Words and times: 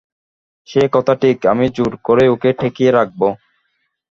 সে 0.67 0.81
কথা 0.93 1.13
ঠিক, 1.21 1.37
আমি 1.51 1.65
জোর 1.75 1.93
করেই 2.05 2.29
ওকে 2.33 2.49
ঠেকিয়ে 2.59 2.91
রাখব। 2.91 3.21